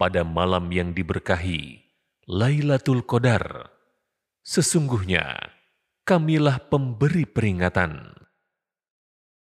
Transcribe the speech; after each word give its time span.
pada 0.00 0.24
malam 0.24 0.72
yang 0.72 0.96
diberkahi, 0.96 1.84
Lailatul 2.24 3.04
Qadar. 3.04 3.68
Sesungguhnya, 4.40 5.52
kamilah 6.08 6.56
pemberi 6.72 7.28
peringatan. 7.28 8.16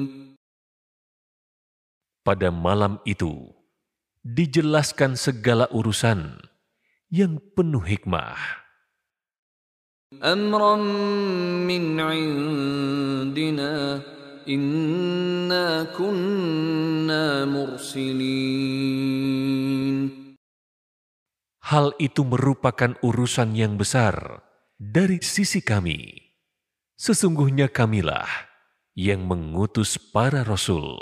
Pada 2.28 2.52
malam 2.52 3.00
itu, 3.08 3.56
dijelaskan 4.20 5.16
segala 5.16 5.64
urusan 5.72 6.36
yang 7.08 7.40
penuh 7.56 7.80
hikmah. 7.80 8.36
Amran 10.20 10.84
min 11.64 11.96
indina 11.96 14.04
inna 14.44 15.88
kunna 15.96 17.48
mursilin. 17.48 18.28
Hal 21.64 21.96
itu 21.96 22.28
merupakan 22.28 22.92
urusan 23.00 23.56
yang 23.56 23.80
besar 23.80 24.44
dari 24.76 25.24
sisi 25.24 25.64
kami. 25.64 26.12
Sesungguhnya 27.00 27.72
kamilah 27.72 28.28
yang 28.92 29.24
mengutus 29.24 29.96
para 29.96 30.44
rasul 30.44 31.00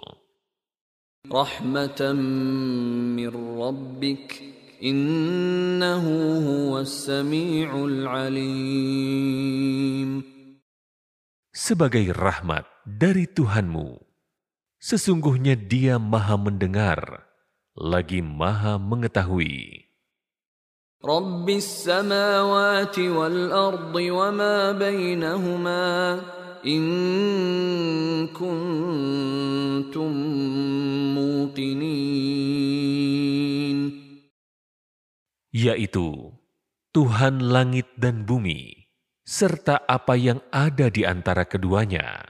rahmatan 1.27 2.19
min 3.15 3.31
rabbik 3.31 4.41
innahu 4.79 6.13
huwas 6.43 7.11
samiul 7.11 8.07
alim 8.07 9.17
sebagai 11.51 12.15
rahmat 12.15 12.63
dari 12.87 13.27
Tuhanmu 13.27 14.07
sesungguhnya 14.79 15.59
Dia 15.59 15.99
Maha 15.99 16.39
mendengar 16.39 17.27
lagi 17.77 18.23
Maha 18.25 18.79
mengetahui. 18.81 19.85
Rabbis 21.03 21.87
samawati 21.87 23.11
wal 23.13 23.53
ardi 23.53 24.09
wa 24.11 24.33
ma 24.33 24.73
bainahuma 24.73 25.85
إن 26.66 28.28
كنتم 28.28 30.12
موقنين 31.16 32.32
yaitu 35.52 36.32
Tuhan 36.92 37.40
langit 37.40 37.88
dan 37.96 38.28
bumi, 38.28 38.88
serta 39.24 39.80
apa 39.88 40.20
yang 40.20 40.44
ada 40.52 40.92
di 40.92 41.08
antara 41.08 41.48
keduanya, 41.48 42.28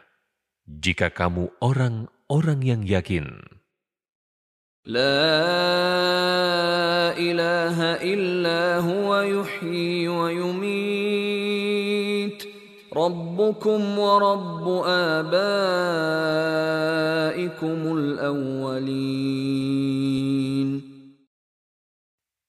jika 0.69 1.09
kamu 1.09 1.49
orang-orang 1.61 2.59
yang 2.61 2.81
yakin. 2.85 3.25
لا 4.81 5.29
إله 7.13 7.77
إلا 8.01 8.81
هو 8.81 9.21
يحيي 9.21 10.09
ويميت 10.09 11.24
ربكم 12.95 13.99
ورب 13.99 14.65
آبائكم 14.85 15.39
الأولين 17.97 19.41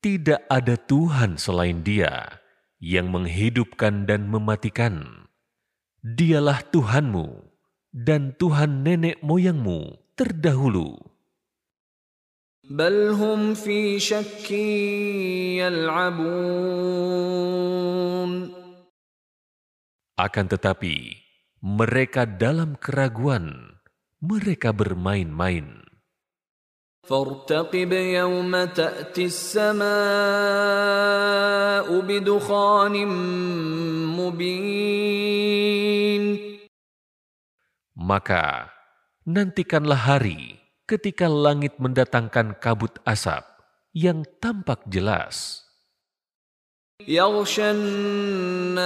Tidak 0.02 0.50
ada 0.50 0.74
Tuhan 0.74 1.38
selain 1.38 1.86
Dia 1.86 2.26
yang 2.82 3.14
menghidupkan 3.14 4.02
dan 4.02 4.26
mematikan. 4.26 5.30
Dialah 6.02 6.58
Tuhanmu 6.74 7.46
dan 7.94 8.34
Tuhan 8.34 8.82
nenek 8.82 9.22
moyangmu 9.22 9.94
terdahulu. 10.18 11.12
بل 12.70 13.10
هم 13.18 13.54
في 13.54 13.98
شك 13.98 14.50
يلعبون 15.58 16.22
Akan 20.16 20.46
tetapi, 20.46 21.16
mereka 21.62 22.26
dalam 22.28 22.76
keraguan, 22.78 23.78
mereka 24.22 24.70
bermain-main. 24.70 25.82
فارتقب 27.02 27.92
يوم 27.92 28.64
تأتي 28.64 29.24
السماء 29.26 29.82
بدخان 32.00 32.94
مبين 34.14 35.62
Maka, 38.02 38.70
nantikanlah 39.26 39.94
hari 40.10 40.58
ketika 40.90 41.30
langit 41.30 41.78
mendatangkan 41.78 42.58
kabut 42.58 42.98
asap 43.06 43.46
yang 43.94 44.26
tampak 44.42 44.82
jelas. 44.90 45.62
يغشى 47.08 47.70
الناس 47.70 48.80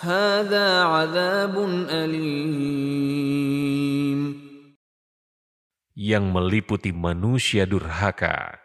هذا 0.00 0.82
عذاب 0.82 1.54
أليم 1.88 3.14
yang 5.94 6.34
meliputi 6.34 6.90
manusia 6.92 7.64
durhaka. 7.64 8.60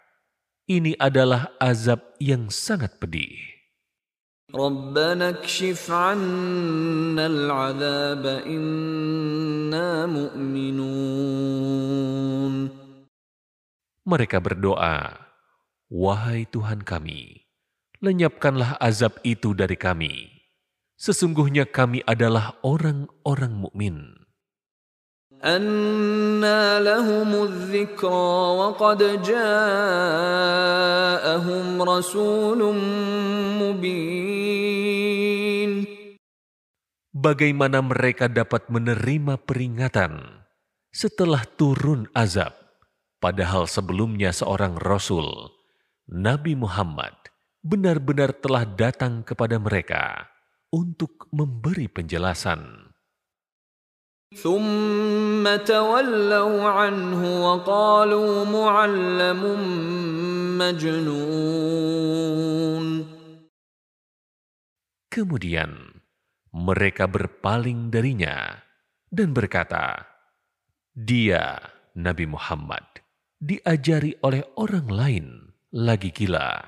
Ini 0.69 0.97
adalah 1.01 1.53
azab 1.61 2.17
yang 2.21 2.49
sangat 2.49 2.99
pedih. 2.99 3.37
ربنا 4.49 5.29
اكشف 5.29 5.91
عنا 5.93 7.25
العذاب 7.25 8.25
إنا 8.49 10.05
مؤمنون 10.09 11.29
Mereka 14.09 14.41
berdoa, 14.41 15.22
"Wahai 15.93 16.45
Tuhan 16.49 16.85
kami, 16.85 17.49
lenyapkanlah 17.99 18.77
azab 18.77 19.17
itu 19.25 19.57
dari 19.57 19.75
kami. 19.75 20.29
Sesungguhnya 20.99 21.65
kami 21.65 22.05
adalah 22.05 22.57
orang-orang 22.61 23.53
mukmin." 23.57 24.19
أنى 25.39 26.83
لهم 26.83 27.31
الذكرى 27.31 28.35
وقد 28.59 28.99
جاءهم 29.23 29.65
رسول 31.79 32.59
مبين 33.63 34.59
Bagaimana 37.19 37.83
mereka 37.83 38.31
dapat 38.31 38.71
menerima 38.71 39.43
peringatan 39.43 40.39
setelah 40.87 41.43
turun 41.59 42.07
azab, 42.15 42.55
padahal 43.19 43.67
sebelumnya 43.67 44.31
seorang 44.31 44.79
rasul, 44.79 45.51
Nabi 46.09 46.57
Muhammad, 46.57 47.13
benar-benar 47.61 48.33
telah 48.41 48.65
datang 48.65 49.21
kepada 49.21 49.61
mereka 49.61 50.25
untuk 50.73 51.29
memberi 51.29 51.85
penjelasan. 51.85 52.89
ثم 54.29 55.41
تولوا 55.65 56.61
عنه 56.69 57.21
وقالوا 57.45 58.45
معلم 58.45 59.41
مجنون 60.61 62.09
Kemudian 65.09 65.73
mereka 66.53 67.09
berpaling 67.09 67.89
darinya 67.89 68.61
dan 69.09 69.33
berkata, 69.33 70.05
"Dia, 70.93 71.57
Nabi 71.97 72.29
Muhammad, 72.29 72.85
diajari 73.41 74.13
oleh 74.21 74.45
orang 74.53 74.85
lain 74.85 75.42
lagi 75.74 76.14
gila. 76.14 76.62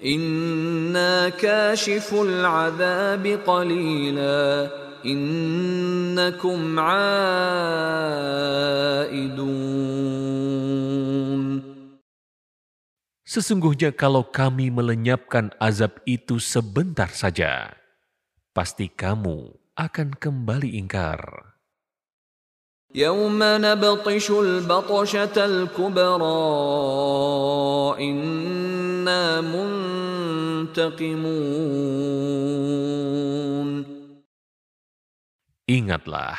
Inna 0.00 1.28
kashiful 1.36 2.40
azabi 2.40 3.36
qalila 3.44 4.64
innakum 5.04 6.80
aaidun 6.80 7.20
Sesungguhnya 13.30 13.94
kalau 13.94 14.26
kami 14.26 14.74
melenyapkan 14.74 15.54
azab 15.62 16.02
itu 16.02 16.42
sebentar 16.42 17.12
saja, 17.14 17.78
pasti 18.50 18.90
kamu 18.90 19.54
akan 19.78 20.18
kembali 20.18 20.74
ingkar. 20.80 21.49
يوم 22.95 23.39
نبطش 23.43 24.31
البطشة 24.31 25.35
الكبرى 25.35 26.39
إنا 27.99 29.41
منتقمون 29.43 30.85
Ingatlah, 35.65 36.37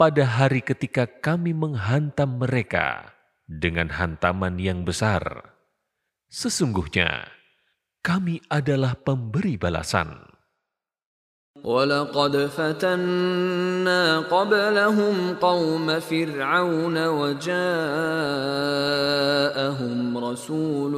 pada 0.00 0.24
hari 0.24 0.64
ketika 0.64 1.04
kami 1.04 1.52
menghantam 1.52 2.40
mereka 2.40 3.12
dengan 3.44 3.92
hantaman 3.92 4.56
yang 4.56 4.80
besar, 4.88 5.52
sesungguhnya 6.32 7.28
kami 8.00 8.40
adalah 8.48 8.96
pemberi 8.96 9.60
balasan. 9.60 10.24
ولقد 11.64 12.36
فتنا 12.52 14.02
قبلهم 14.28 15.34
قوم 15.40 15.86
فرعون 16.00 17.06
وجاءهم 17.06 17.78
رسول 20.18 20.94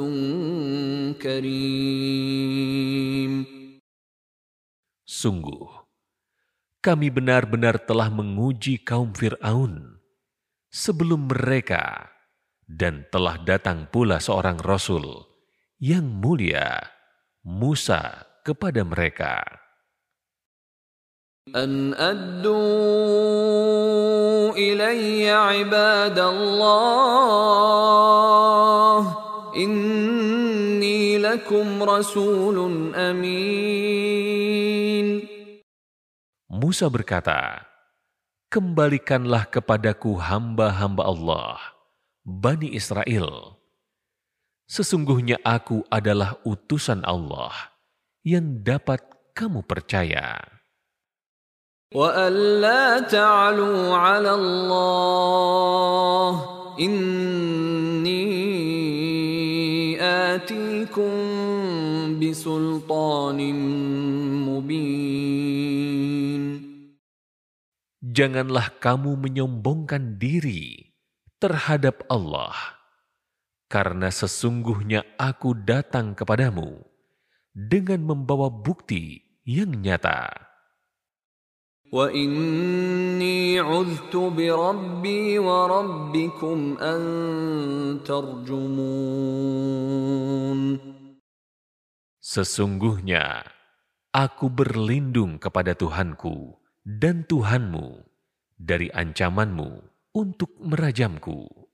كريم 1.22 2.26
Sungguh, 5.06 5.70
kami 6.82 7.08
benar-benar 7.14 7.78
telah 7.80 8.10
menguji 8.12 8.82
kaum 8.84 9.14
Fir'aun 9.16 9.96
sebelum 10.68 11.30
mereka 11.30 12.10
dan 12.68 13.06
telah 13.08 13.40
datang 13.40 13.88
pula 13.88 14.20
seorang 14.20 14.60
Rasul 14.60 15.24
yang 15.80 16.04
mulia, 16.04 16.84
Musa 17.46 18.28
kepada 18.44 18.84
mereka. 18.84 19.59
أن 21.54 21.94
أدوا 21.94 22.52
إلي 24.58 25.30
عباد 25.30 26.18
الله 26.18 27.86
إني 29.54 31.18
لكم 31.18 31.82
رسول 31.82 32.56
أمين 32.94 34.26
Musa 36.46 36.88
berkata, 36.88 37.68
Kembalikanlah 38.48 39.44
kepadaku 39.50 40.16
hamba-hamba 40.16 41.04
Allah, 41.04 41.58
Bani 42.24 42.72
Israel. 42.72 43.60
Sesungguhnya 44.66 45.36
aku 45.44 45.84
adalah 45.92 46.40
utusan 46.48 47.04
Allah 47.04 47.52
yang 48.24 48.64
dapat 48.64 49.04
kamu 49.36 49.62
percaya. 49.68 50.49
وأن 51.94 52.60
لا 52.60 53.00
تعلوا 53.00 53.94
على 53.94 54.34
الله 54.34 56.30
إني 56.76 58.26
آتيكم 60.02 61.12
بسلطان 62.18 63.40
مبين 64.50 65.36
Janganlah 68.16 68.72
kamu 68.80 69.28
menyombongkan 69.28 70.16
diri 70.16 70.88
terhadap 71.36 72.00
Allah, 72.08 72.56
karena 73.68 74.08
sesungguhnya 74.08 75.04
aku 75.20 75.52
datang 75.52 76.16
kepadamu 76.16 76.80
dengan 77.52 78.00
membawa 78.08 78.48
bukti 78.48 79.20
yang 79.44 79.68
nyata. 79.84 80.32
وإني 81.92 83.60
عذت 83.60 84.16
بربي 84.16 85.38
وربكم 85.38 86.58
أن 86.80 87.00
ترجمون 88.04 89.36
Sesungguhnya 92.26 93.46
aku 94.10 94.50
berlindung 94.50 95.38
kepada 95.38 95.78
Tuhanku 95.78 96.58
dan 96.82 97.22
Tuhanmu 97.22 98.02
dari 98.58 98.90
ancamanmu 98.90 99.70
untuk 100.12 100.58
merajamku. 100.58 101.66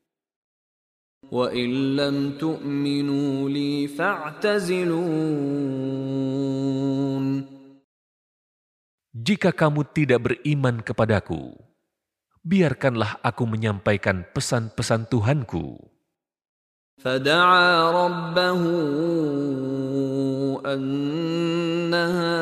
وإن 1.32 1.96
لم 1.96 2.36
تؤمنوا 2.36 3.48
لي 3.48 3.88
فاعتزلون 3.88 4.92
Jika 9.16 9.52
kamu 9.52 9.92
tidak 9.92 10.24
beriman 10.24 10.80
kepadaku, 10.80 11.52
biarkanlah 12.40 13.20
aku 13.20 13.44
menyampaikan 13.44 14.24
pesan-pesan 14.32 15.06
Tuhanku. 15.12 15.92
فدعا 17.02 17.90
ربه 17.90 18.62
أن 20.66 21.94
هؤلاء 21.94 22.38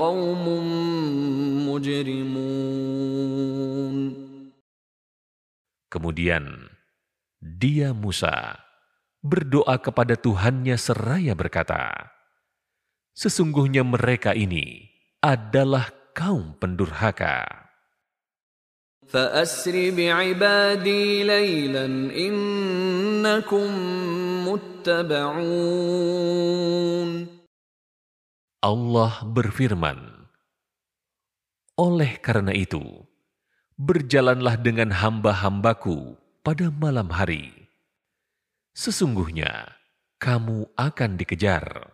قوم 0.00 0.44
مجرمون 1.68 2.50
Kemudian 5.90 6.70
dia 7.42 7.90
Musa 7.90 8.54
berdoa 9.24 9.76
kepada 9.80 10.16
Tuhannya 10.16 10.76
seraya 10.80 11.36
berkata, 11.36 12.10
Sesungguhnya 13.12 13.84
mereka 13.84 14.32
ini 14.32 14.88
adalah 15.20 15.92
kaum 16.16 16.56
pendurhaka. 16.56 17.60
فأسر 19.10 19.90
بعبادي 19.90 21.26
ليلا 21.26 21.86
إنكم 22.14 23.68
متبعون 24.46 26.30
Allah 28.60 29.24
berfirman, 29.24 30.28
Oleh 31.80 32.20
karena 32.20 32.52
itu, 32.52 33.08
berjalanlah 33.80 34.60
dengan 34.60 34.92
hamba-hambaku 34.92 36.20
pada 36.44 36.68
malam 36.68 37.08
hari. 37.08 37.63
Sesungguhnya, 38.74 39.76
kamu 40.20 40.72
akan 40.76 41.10
dikejar. 41.20 41.90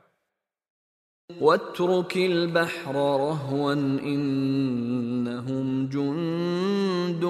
واترك 1.26 2.16
البحر 2.16 2.94
رهوا 2.94 3.74
إنهم 3.98 5.66
جند 5.90 7.24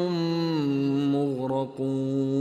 مغرقون 1.16 2.36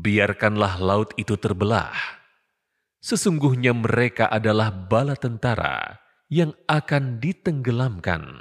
Biarkanlah 0.00 0.80
laut 0.80 1.12
itu 1.20 1.36
terbelah. 1.36 1.92
Sesungguhnya 3.04 3.76
mereka 3.76 4.32
adalah 4.32 4.72
bala 4.72 5.12
tentara 5.12 6.00
yang 6.32 6.56
akan 6.64 7.20
ditenggelamkan. 7.20 8.40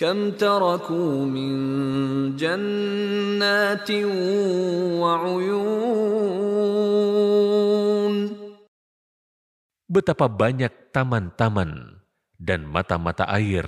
كم 0.00 0.32
تركوا 0.40 1.12
من 1.28 1.52
جنات 2.40 3.90
وعيون 4.96 6.30
Betapa 9.90 10.30
banyak 10.30 10.94
taman-taman 10.94 11.98
dan 12.38 12.62
mata-mata 12.62 13.26
air 13.26 13.66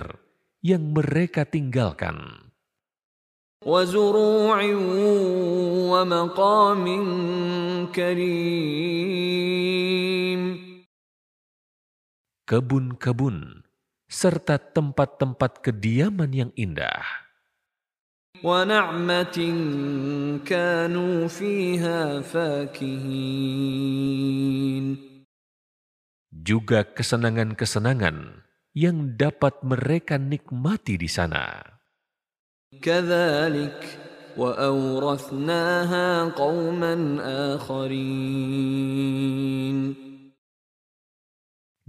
yang 0.63 0.95
mereka 0.95 1.43
tinggalkan. 1.43 2.47
وزروع 3.63 4.59
ومقام 5.91 6.85
كريم 7.91 9.23
kebun-kebun, 12.43 13.63
serta 14.08 14.56
tempat-tempat 14.56 15.60
kediaman 15.60 16.32
yang 16.32 16.50
indah. 16.56 17.04
Juga 26.32 26.80
kesenangan-kesenangan 26.88 28.48
yang 28.72 29.18
dapat 29.18 29.60
mereka 29.66 30.16
nikmati 30.16 30.96
di 30.96 31.10
sana. 31.10 31.60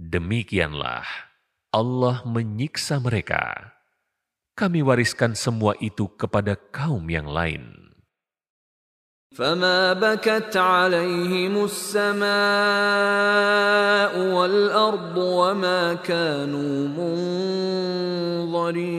Demikianlah, 0.00 1.29
Allah 1.75 2.23
menyiksa 2.23 3.03
mereka. 3.03 3.73
Kami 4.55 4.79
wariskan 4.79 5.35
semua 5.35 5.75
itu 5.83 6.07
kepada 6.15 6.55
kaum 6.71 7.03
yang 7.11 7.27
lain. 7.27 7.85
فما 9.35 9.99
بكت 9.99 10.55
عليهم 10.55 11.63
السماء 11.67 12.23
والأرض 14.15 15.17
وما 15.17 15.93
كانوا 16.07 16.75
منظرين 18.47 18.95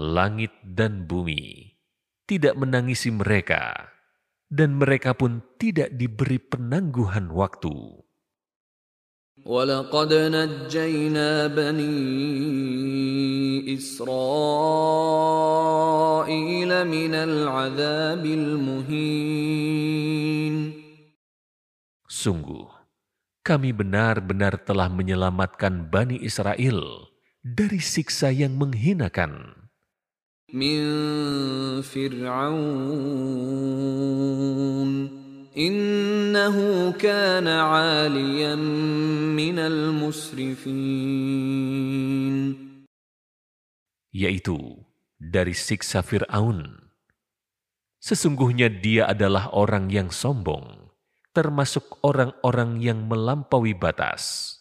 Langit 0.00 0.52
dan 0.64 1.04
bumi 1.04 1.76
tidak 2.24 2.56
menangisi 2.56 3.10
mereka, 3.12 3.90
dan 4.48 4.78
mereka 4.80 5.12
pun 5.12 5.44
tidak 5.60 5.92
diberi 5.92 6.40
penangguhan 6.40 7.28
waktu. 7.32 8.00
ولقد 9.44 10.12
نجينا 10.12 11.46
بني 11.46 11.96
إسرائيل 13.74 15.10
من 16.84 17.14
العذاب 17.14 18.24
المهين 18.26 19.40
Sungguh, 22.10 22.68
kami 23.40 23.72
benar-benar 23.72 24.60
telah 24.60 24.92
menyelamatkan 24.92 25.88
Bani 25.88 26.20
Israel 26.20 27.08
dari 27.40 27.80
siksa 27.80 28.28
yang 28.28 28.60
menghinakan. 28.60 29.60
من 30.52 30.82
فرعون 31.82 32.50
إنه 35.56 36.56
كان 36.92 37.48
عاليا 37.48 38.54
من 39.34 39.58
المسرفين 39.58 41.10
yaitu 44.10 44.58
dari 45.20 45.54
siksa 45.54 46.02
Fir'aun. 46.02 46.90
Sesungguhnya 48.00 48.72
dia 48.72 49.06
adalah 49.06 49.52
orang 49.52 49.92
yang 49.92 50.08
sombong, 50.10 50.90
termasuk 51.36 52.00
orang-orang 52.02 52.80
yang 52.80 53.06
melampaui 53.06 53.76
batas. 53.76 54.56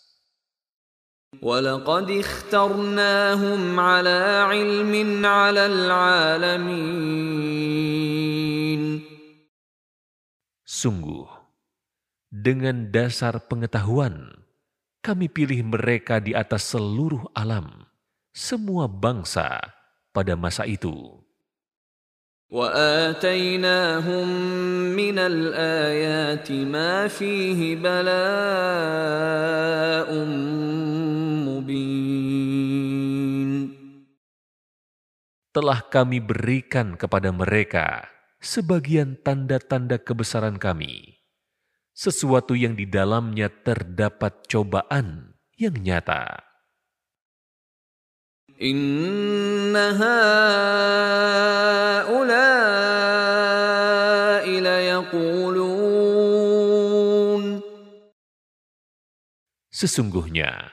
ولقد 1.41 2.09
اخترناهم 2.09 3.61
على 3.79 4.19
علم 4.49 5.25
على 5.25 5.65
العالمين 5.65 7.19
Sungguh, 10.83 11.27
dengan 12.29 12.91
dasar 12.91 13.37
pengetahuan, 13.49 14.45
kami 14.99 15.31
pilih 15.31 15.63
mereka 15.65 16.19
di 16.19 16.35
atas 16.35 16.75
seluruh 16.75 17.27
alam, 17.33 17.87
semua 18.35 18.85
bangsa 18.87 19.59
pada 20.11 20.35
masa 20.35 20.67
itu. 20.67 21.19
وآتيناهم 22.49 24.27
من 24.97 25.17
الآيات 25.21 26.49
ما 26.65 27.05
فيه 27.05 27.77
بلاء 27.77 28.09
مبين 31.45 32.49
Telah 35.49 35.81
kami 35.89 36.21
berikan 36.21 36.93
kepada 36.97 37.29
mereka 37.33 38.09
sebagian 38.44 39.16
tanda-tanda 39.24 39.96
kebesaran 39.96 40.60
kami, 40.60 41.16
sesuatu 41.96 42.52
yang 42.52 42.76
di 42.76 42.84
dalamnya 42.84 43.48
terdapat 43.48 44.44
cobaan 44.44 45.40
yang 45.56 45.74
nyata. 45.80 46.44
Sesungguhnya, 59.74 60.70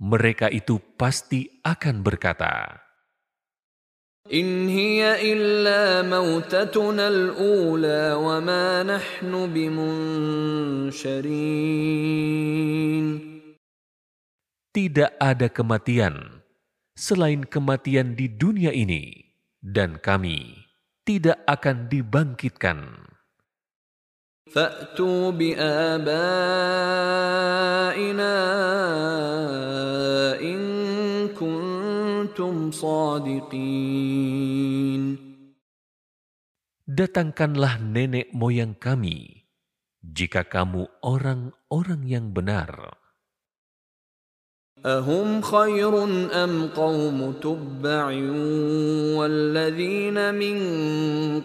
mereka 0.00 0.48
itu 0.48 0.80
pasti 0.96 1.60
akan 1.62 2.00
berkata, 2.00 2.80
إن 4.31 4.67
هي 4.67 5.31
إلا 5.33 6.03
موتتنا 6.03 7.07
الأولى 7.07 8.13
وما 8.19 8.83
نحن 8.83 9.31
بمنشرين 9.55 11.07
"Tidak 14.75 15.15
ada 15.17 15.47
kematian 15.47 16.43
selain 16.93 17.47
kematian 17.47 18.19
di 18.19 18.27
dunia 18.27 18.75
ini, 18.75 19.31
dan 19.63 19.95
kami 19.97 20.67
tidak 21.07 21.39
akan 21.47 21.87
dibangkitkan." 21.87 23.07
فأتوا 24.47 25.31
بآبائنا 25.35 26.07
إن 27.99 28.17
كنتم 28.17 29.80
صادقين 32.71 34.37
Datangkanlah 36.87 37.83
nenek 37.83 38.31
moyang 38.31 38.71
kami, 38.79 39.43
jika 39.99 40.47
kamu 40.47 40.87
orang-orang 41.03 42.07
yang 42.07 42.31
benar. 42.31 42.95
أهم 44.85 45.41
خير 45.41 46.03
أم 46.31 46.67
قوم 46.67 47.33
تبع 47.43 48.05
والذين 49.19 50.35
من 50.37 50.57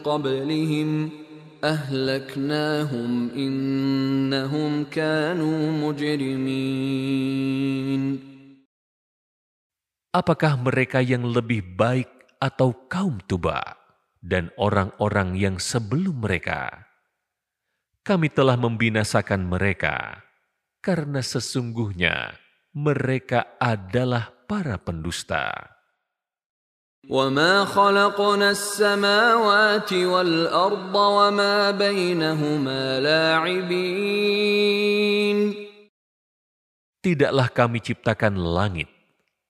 قبلهم 0.04 1.10
أهلكناهم 1.64 3.30
إنهم 3.36 4.84
كانوا 4.84 5.90
مجرمين 5.90 7.22
Apakah 10.12 10.60
mereka 10.60 11.00
yang 11.00 11.24
lebih 11.24 11.64
baik 11.76 12.08
atau 12.36 12.74
kaum 12.88 13.16
Tuba 13.24 13.62
dan 14.20 14.52
orang-orang 14.60 15.34
yang 15.40 15.56
sebelum 15.56 16.20
mereka? 16.20 16.88
Kami 18.02 18.28
telah 18.28 18.58
membinasakan 18.58 19.46
mereka 19.46 20.20
karena 20.82 21.22
sesungguhnya 21.22 22.34
mereka 22.76 23.56
adalah 23.56 24.28
para 24.44 24.76
pendusta. 24.76 25.72
وما 27.10 27.64
خلقنا 27.64 28.50
السماوات 28.50 29.92
والأرض 29.92 30.94
وما 30.94 31.70
بينهما 31.70 33.00
لاعبين 33.02 34.62
Tidaklah 37.02 37.50
kami 37.50 37.82
ciptakan 37.82 38.38
langit, 38.38 38.86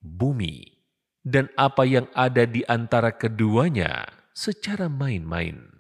bumi, 0.07 0.67
dan 1.23 1.49
apa 1.55 1.87
yang 1.87 2.07
ada 2.15 2.47
di 2.47 2.67
antara 2.67 3.15
keduanya 3.15 4.07
secara 4.35 4.91
main-main. 4.91 5.73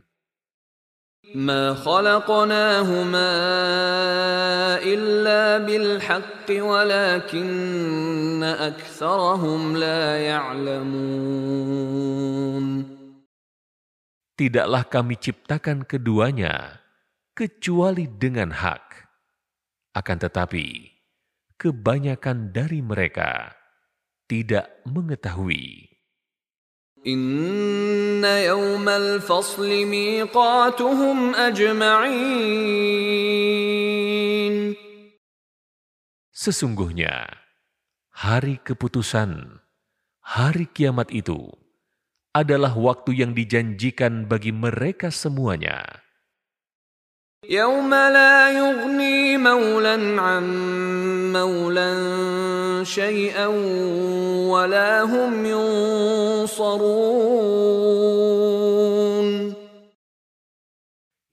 ما 1.34 1.74
خلقناهما 1.74 3.30
إلا 4.84 5.58
بالحق 5.64 6.48
ولكن 6.50 8.42
أكثرهم 8.42 9.76
لا 9.76 10.18
يعلمون 10.20 11.72
Tidaklah 14.32 14.88
kami 14.88 15.20
ciptakan 15.22 15.86
keduanya 15.86 16.80
kecuali 17.36 18.10
dengan 18.10 18.50
hak. 18.50 19.06
Akan 19.94 20.18
tetapi, 20.18 20.88
kebanyakan 21.60 22.50
dari 22.50 22.82
mereka 22.82 23.54
tidak 24.26 24.68
mengetahui. 24.86 25.92
إن 27.02 28.22
يوم 28.24 28.88
الفصل 28.88 29.66
ميقاتهم 29.66 31.34
أجمعين 31.34 32.92
Sesungguhnya, 36.42 37.30
hari 38.10 38.58
keputusan, 38.66 39.62
hari 40.26 40.66
kiamat 40.66 41.14
itu 41.14 41.54
adalah 42.34 42.74
waktu 42.74 43.14
yang 43.14 43.30
dijanjikan 43.30 44.26
bagi 44.26 44.50
mereka 44.50 45.14
semuanya. 45.14 46.02
يوم 47.50 47.90
لا 47.90 48.50
يغني 48.50 49.38
مولا 49.38 50.22
عن 50.22 50.46
مولا 51.34 51.90
شيئا 52.84 53.46
ولا 54.52 55.02
هم 55.02 55.46
ينصرون 55.46 56.82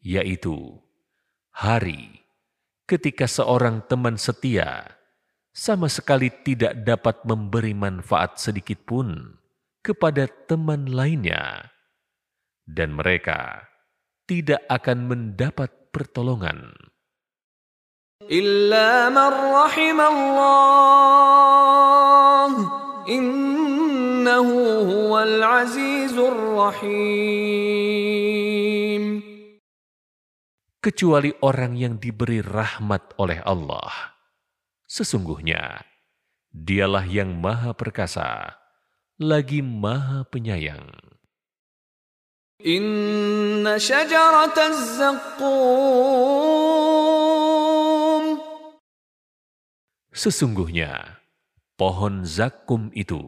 yaitu 0.02 0.82
hari 1.54 2.26
ketika 2.90 3.30
seorang 3.30 3.86
teman 3.86 4.18
setia 4.18 5.00
sama 5.54 5.86
sekali 5.92 6.32
tidak 6.42 6.82
dapat 6.88 7.22
memberi 7.28 7.78
manfaat 7.78 8.42
sedikit 8.42 8.82
pun 8.88 9.38
kepada 9.84 10.28
teman 10.48 10.92
lainnya, 10.92 11.72
dan 12.68 12.96
mereka 12.96 13.68
tidak 14.30 14.62
akan 14.70 15.10
mendapat 15.10 15.72
pertolongan. 15.90 16.76
إلا 18.30 19.10
من 19.10 19.32
رحم 19.56 20.00
الله 20.02 21.30
إنه 23.10 24.50
هو 24.92 25.20
العزيز 25.20 26.14
الرحيم 26.14 27.80
kecuali 30.80 31.36
orang 31.44 31.76
yang 31.76 32.00
diberi 32.00 32.40
rahmat 32.40 33.20
oleh 33.20 33.44
Allah. 33.44 34.16
Sesungguhnya, 34.90 35.84
dialah 36.50 37.06
yang 37.06 37.36
maha 37.36 37.76
perkasa, 37.76 38.58
lagi 39.20 39.60
maha 39.64 40.24
penyayang. 40.28 40.92
إن 42.60 43.80
شجرة 43.80 44.58
الزقوم 44.68 46.20
Sesungguhnya, 50.15 51.19
pohon 51.75 52.23
zakum 52.23 52.87
itu 52.95 53.19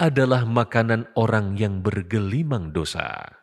adalah 0.00 0.48
makanan 0.48 1.12
orang 1.12 1.60
yang 1.60 1.84
bergelimang 1.84 2.72
dosa. 2.72 3.36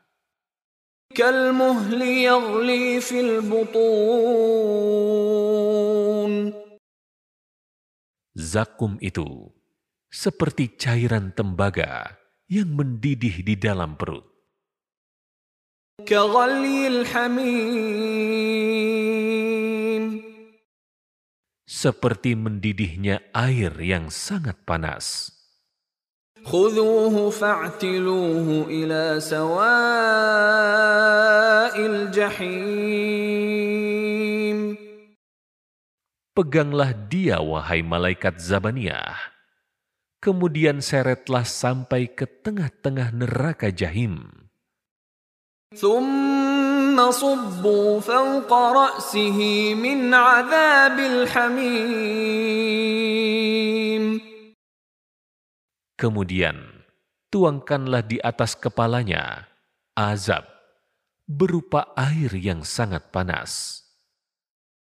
Zakum 8.34 8.98
itu 9.06 9.54
seperti 10.10 10.74
cairan 10.82 11.30
tembaga 11.30 12.18
yang 12.50 12.74
mendidih 12.74 13.46
di 13.46 13.54
dalam 13.54 13.94
perut. 14.02 14.35
كغلي 16.11 16.87
الحميم 16.89 18.41
Seperti 21.71 22.37
mendidihnya 22.37 23.25
air 23.33 23.73
yang 23.81 24.13
sangat 24.13 24.69
panas. 24.69 25.33
خذوه 26.45 27.31
فاعتلوه 27.31 28.69
إلى 28.69 29.21
سواء 29.21 29.61
الجحيم 31.77 33.21
Peganglah 36.31 36.95
dia, 37.11 37.43
wahai 37.43 37.85
malaikat 37.85 38.41
Zabaniyah. 38.41 39.19
Kemudian 40.25 40.81
seretlah 40.81 41.45
sampai 41.45 42.09
ke 42.13 42.25
tengah-tengah 42.25 43.13
neraka 43.13 43.69
jahim. 43.69 44.44
ثم 45.71 46.99
صبوا 46.99 48.01
فوق 48.01 48.51
رأسه 48.53 49.39
من 49.79 50.15
عذاب 50.15 50.99
الحميم 50.99 52.41
Kemudian 56.01 56.57
tuangkanlah 57.31 58.03
di 58.03 58.19
atas 58.19 58.57
kepalanya 58.59 59.47
azab 59.95 60.49
berupa 61.29 61.93
air 61.95 62.35
yang 62.35 62.67
sangat 62.67 63.13
panas. 63.15 63.85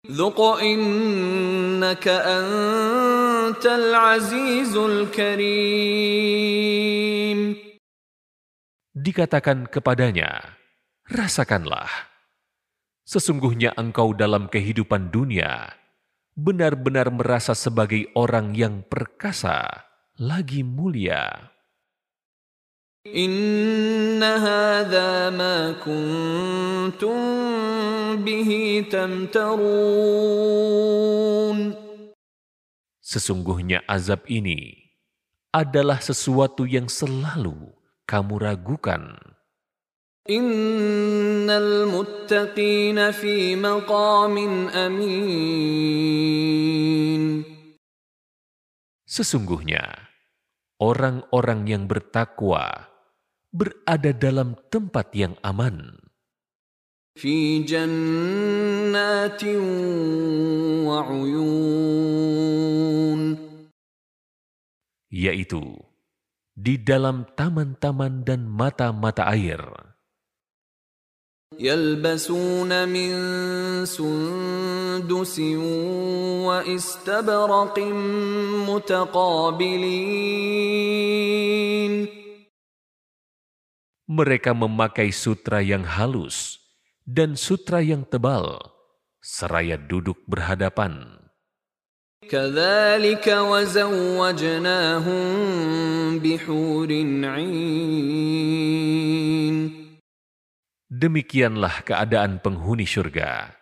ذق 0.09 0.41
إنك 0.41 2.07
أنت 2.09 3.61
العزيز 3.61 4.73
الكريم 4.73 6.01
Dikatakan 8.91 9.69
kepadanya, 9.71 10.57
rasakanlah. 11.09 11.89
Sesungguhnya 13.03 13.75
engkau 13.75 14.15
dalam 14.15 14.47
kehidupan 14.47 15.11
dunia 15.11 15.75
benar-benar 16.37 17.11
merasa 17.11 17.51
sebagai 17.51 18.07
orang 18.15 18.55
yang 18.55 18.87
perkasa, 18.87 19.85
lagi 20.15 20.63
mulia. 20.63 21.51
إن 23.01 24.21
هذا 24.21 25.33
ما 25.33 25.73
كنتم 25.81 27.17
به 28.21 28.49
تمترون 28.93 30.21
Sesungguhnya 33.01 33.81
azab 33.91 34.29
ini 34.29 34.87
adalah 35.49 35.97
sesuatu 35.97 36.63
yang 36.63 36.85
selalu 36.87 37.73
kamu 38.05 38.37
ragukan. 38.37 39.17
Innal 40.26 41.86
muttaqina 41.86 43.14
fi 43.14 43.54
maqamin 43.54 44.74
amin. 44.74 45.46
Sesungguhnya, 49.06 49.86
orang-orang 50.82 51.70
yang 51.70 51.86
bertakwa 51.86 52.90
berada 53.54 54.10
dalam 54.10 54.58
tempat 54.66 55.14
yang 55.14 55.38
aman. 55.46 55.94
Fi 57.14 57.62
jannatin 57.62 58.02
wa. 60.90 61.06
Yaitu, 65.06 65.62
di 66.58 66.82
dalam 66.82 67.30
taman-taman 67.38 68.26
dan 68.26 68.50
mata-mata 68.50 69.30
air. 69.30 69.85
يلبسون 71.59 72.89
من 72.89 73.11
سندس 73.85 75.39
واستبرق 76.47 77.79
متقابلين 78.71 80.31
Mereka 84.11 84.51
memakai 84.51 85.07
sutra 85.15 85.63
yang 85.63 85.87
halus 85.87 86.59
dan 87.07 87.39
sutra 87.39 87.79
yang 87.79 88.03
tebal, 88.03 88.59
seraya 89.23 89.79
duduk 89.79 90.19
berhadapan. 90.27 91.21
كذلك 92.29 93.27
وزوجناهم 93.27 95.23
بحور 96.19 96.89
عين 97.23 97.94
Demikianlah 100.95 101.87
keadaan 101.87 102.43
penghuni 102.43 102.83
surga. 102.83 103.55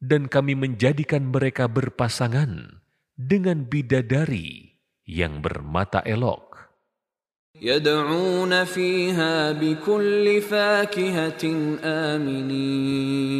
Dan 0.00 0.28
kami 0.28 0.56
menjadikan 0.56 1.28
mereka 1.28 1.68
berpasangan 1.68 2.80
dengan 3.16 3.64
bidadari 3.68 4.80
yang 5.04 5.40
bermata 5.40 6.04
elok. 6.04 6.46
يدعون 7.62 8.52
فيها 8.64 9.52
بكل 9.56 10.40
فاكهة 10.44 11.42
آمنين 12.14 13.36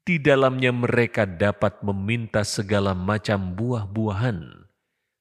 Di 0.00 0.18
dalamnya 0.18 0.74
mereka 0.74 1.22
dapat 1.22 1.86
meminta 1.86 2.42
segala 2.42 2.98
macam 2.98 3.54
buah-buahan 3.54 4.66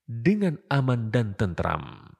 dengan 0.09 0.57
aman 0.65 1.13
dan 1.13 1.37
tentram. 1.37 2.12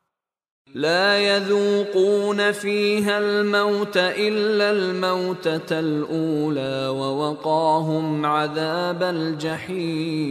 لا 0.73 1.17
يذوقون 1.17 2.51
فيها 2.51 3.17
الموت 3.17 3.97
إلا 3.97 4.71
الموتة 4.71 5.79
الأولى 5.79 6.87
ووقاهم 6.87 8.25
عذاب 8.25 9.03
الجحيم 9.03 10.29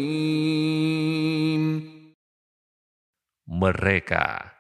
Mereka 3.49 4.55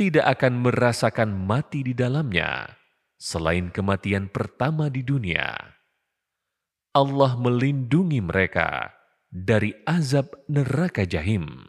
tidak 0.00 0.40
akan 0.40 0.64
merasakan 0.64 1.28
mati 1.28 1.84
di 1.84 1.92
dalamnya 1.92 2.80
selain 3.20 3.68
kematian 3.68 4.32
pertama 4.32 4.88
di 4.88 5.04
dunia. 5.04 5.76
Allah 6.96 7.36
melindungi 7.36 8.24
mereka 8.24 8.96
dari 9.28 9.76
azab 9.84 10.32
neraka 10.48 11.04
jahim. 11.04 11.68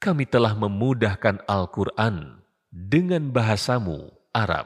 kami 0.00 0.24
telah 0.24 0.56
memudahkan 0.56 1.44
Al-Quran 1.44 2.40
dengan 2.72 3.28
bahasamu 3.28 4.08
Arab, 4.32 4.64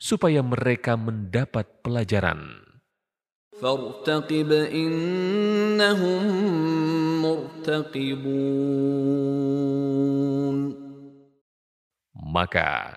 supaya 0.00 0.40
mereka 0.40 0.96
mendapat 0.96 1.68
pelajaran. 1.84 2.64
Maka, 12.16 12.96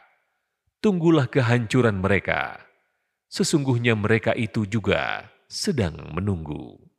tunggulah 0.80 1.28
kehancuran 1.28 2.00
mereka. 2.00 2.63
Sesungguhnya 3.28 4.00
mereka 4.00 4.32
itu 4.39 4.63
juga 4.63 5.28
sedang 5.52 6.00
menunggu. 6.15 6.92